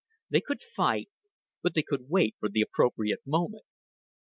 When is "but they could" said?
1.61-2.09